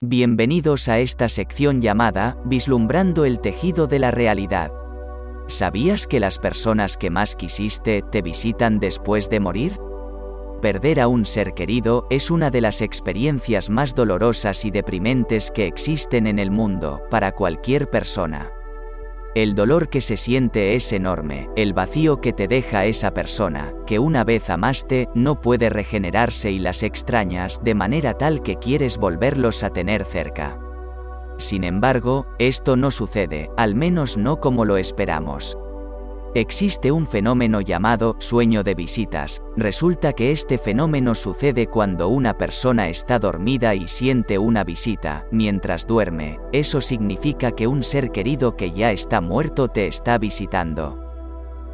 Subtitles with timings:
[0.00, 4.70] Bienvenidos a esta sección llamada Vislumbrando el tejido de la realidad.
[5.48, 9.76] ¿Sabías que las personas que más quisiste te visitan después de morir?
[10.62, 15.66] Perder a un ser querido es una de las experiencias más dolorosas y deprimentes que
[15.66, 18.52] existen en el mundo, para cualquier persona.
[19.38, 24.00] El dolor que se siente es enorme, el vacío que te deja esa persona, que
[24.00, 29.62] una vez amaste, no puede regenerarse y las extrañas de manera tal que quieres volverlos
[29.62, 30.58] a tener cerca.
[31.38, 35.56] Sin embargo, esto no sucede, al menos no como lo esperamos.
[36.38, 39.42] Existe un fenómeno llamado sueño de visitas.
[39.56, 45.84] Resulta que este fenómeno sucede cuando una persona está dormida y siente una visita, mientras
[45.84, 46.38] duerme.
[46.52, 51.04] Eso significa que un ser querido que ya está muerto te está visitando.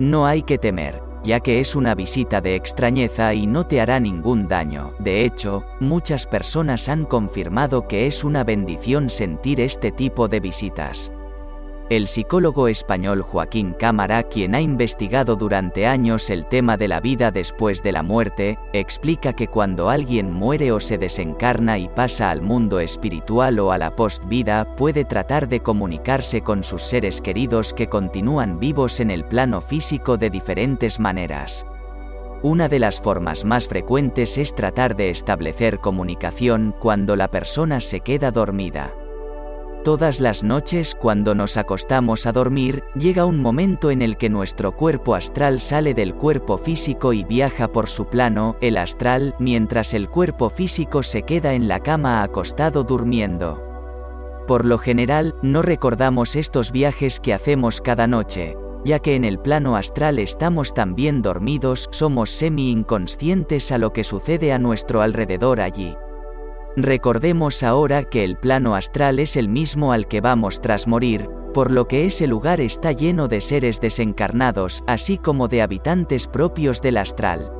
[0.00, 4.00] No hay que temer, ya que es una visita de extrañeza y no te hará
[4.00, 4.92] ningún daño.
[4.98, 11.12] De hecho, muchas personas han confirmado que es una bendición sentir este tipo de visitas.
[11.90, 17.30] El psicólogo español Joaquín Cámara, quien ha investigado durante años el tema de la vida
[17.30, 22.42] después de la muerte, explica que cuando alguien muere o se desencarna y pasa al
[22.42, 27.88] mundo espiritual o a la post-vida, puede tratar de comunicarse con sus seres queridos que
[27.88, 31.64] continúan vivos en el plano físico de diferentes maneras.
[32.42, 38.00] Una de las formas más frecuentes es tratar de establecer comunicación cuando la persona se
[38.00, 38.94] queda dormida.
[39.88, 44.72] Todas las noches cuando nos acostamos a dormir, llega un momento en el que nuestro
[44.72, 50.10] cuerpo astral sale del cuerpo físico y viaja por su plano, el astral, mientras el
[50.10, 53.64] cuerpo físico se queda en la cama acostado durmiendo.
[54.46, 59.38] Por lo general, no recordamos estos viajes que hacemos cada noche, ya que en el
[59.38, 65.96] plano astral estamos también dormidos, somos semi-inconscientes a lo que sucede a nuestro alrededor allí.
[66.80, 71.72] Recordemos ahora que el plano astral es el mismo al que vamos tras morir, por
[71.72, 76.98] lo que ese lugar está lleno de seres desencarnados, así como de habitantes propios del
[76.98, 77.50] astral.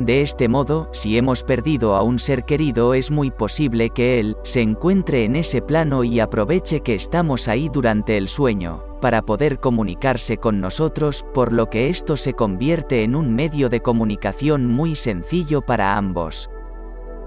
[0.00, 4.34] De este modo, si hemos perdido a un ser querido es muy posible que él
[4.44, 9.60] se encuentre en ese plano y aproveche que estamos ahí durante el sueño, para poder
[9.60, 14.94] comunicarse con nosotros, por lo que esto se convierte en un medio de comunicación muy
[14.94, 16.48] sencillo para ambos.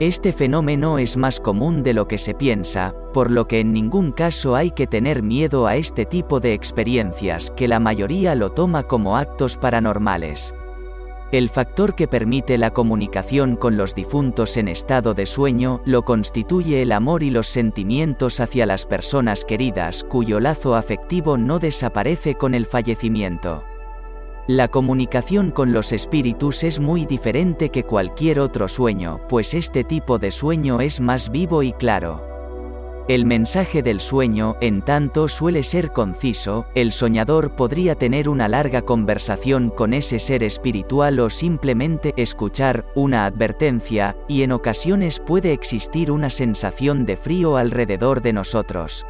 [0.01, 4.12] Este fenómeno es más común de lo que se piensa, por lo que en ningún
[4.12, 8.81] caso hay que tener miedo a este tipo de experiencias que la mayoría lo toma
[8.81, 10.56] como actos paranormales.
[11.31, 16.81] El factor que permite la comunicación con los difuntos en estado de sueño lo constituye
[16.81, 22.56] el amor y los sentimientos hacia las personas queridas cuyo lazo afectivo no desaparece con
[22.56, 23.63] el fallecimiento.
[24.47, 30.18] La comunicación con los espíritus es muy diferente que cualquier otro sueño, pues este tipo
[30.18, 32.28] de sueño es más vivo y claro.
[33.07, 38.81] El mensaje del sueño, en tanto, suele ser conciso, el soñador podría tener una larga
[38.81, 46.12] conversación con ese ser espiritual o simplemente escuchar una advertencia, y en ocasiones puede existir
[46.12, 49.06] una sensación de frío alrededor de nosotros.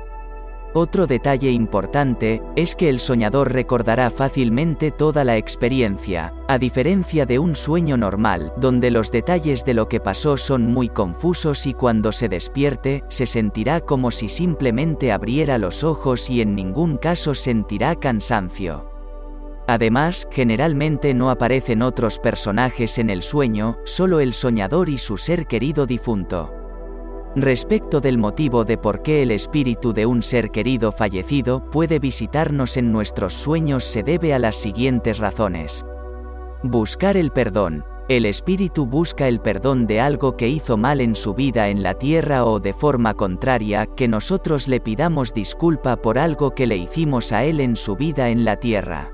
[0.73, 7.39] Otro detalle importante, es que el soñador recordará fácilmente toda la experiencia, a diferencia de
[7.39, 12.13] un sueño normal, donde los detalles de lo que pasó son muy confusos y cuando
[12.13, 17.95] se despierte, se sentirá como si simplemente abriera los ojos y en ningún caso sentirá
[17.95, 18.89] cansancio.
[19.67, 25.47] Además, generalmente no aparecen otros personajes en el sueño, solo el soñador y su ser
[25.47, 26.60] querido difunto.
[27.36, 32.75] Respecto del motivo de por qué el espíritu de un ser querido fallecido puede visitarnos
[32.75, 35.86] en nuestros sueños se debe a las siguientes razones.
[36.62, 37.86] Buscar el perdón.
[38.09, 41.94] El espíritu busca el perdón de algo que hizo mal en su vida en la
[41.94, 47.31] tierra o de forma contraria, que nosotros le pidamos disculpa por algo que le hicimos
[47.31, 49.09] a él en su vida en la tierra.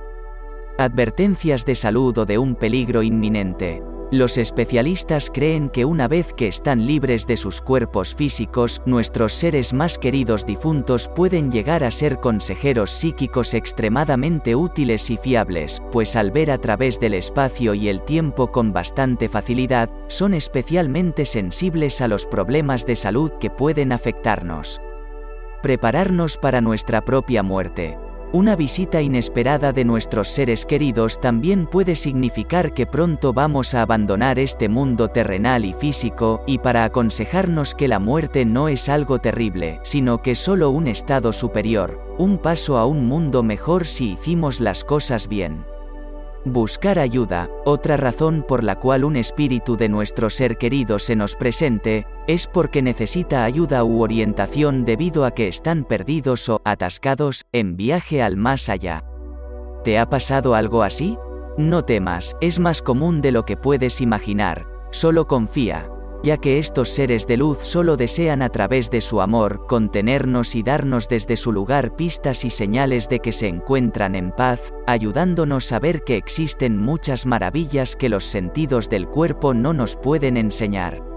[0.79, 3.83] Advertencias de salud o de un peligro inminente.
[4.09, 9.73] Los especialistas creen que una vez que están libres de sus cuerpos físicos, nuestros seres
[9.73, 16.31] más queridos difuntos pueden llegar a ser consejeros psíquicos extremadamente útiles y fiables, pues al
[16.31, 22.07] ver a través del espacio y el tiempo con bastante facilidad, son especialmente sensibles a
[22.07, 24.79] los problemas de salud que pueden afectarnos.
[25.61, 27.97] Prepararnos para nuestra propia muerte.
[28.33, 34.37] Una visita inesperada de nuestros seres queridos también puede significar que pronto vamos a abandonar
[34.37, 39.79] este mundo terrenal y físico, y para aconsejarnos que la muerte no es algo terrible,
[39.83, 44.83] sino que solo un estado superior, un paso a un mundo mejor si hicimos las
[44.83, 45.63] cosas bien.
[46.43, 51.35] Buscar ayuda, otra razón por la cual un espíritu de nuestro ser querido se nos
[51.35, 57.77] presente, es porque necesita ayuda u orientación debido a que están perdidos o atascados en
[57.77, 59.03] viaje al más allá.
[59.83, 61.17] ¿Te ha pasado algo así?
[61.57, 65.89] No temas, es más común de lo que puedes imaginar, solo confía,
[66.21, 70.63] ya que estos seres de luz solo desean a través de su amor contenernos y
[70.63, 75.79] darnos desde su lugar pistas y señales de que se encuentran en paz, ayudándonos a
[75.79, 81.16] ver que existen muchas maravillas que los sentidos del cuerpo no nos pueden enseñar.